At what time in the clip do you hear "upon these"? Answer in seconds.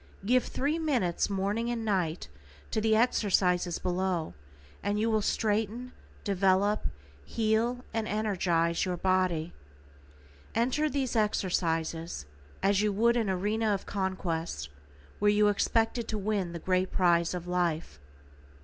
10.85-11.15